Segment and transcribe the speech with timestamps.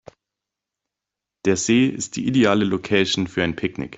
[1.45, 3.89] Der See ist die ideale Location für ein Picknick.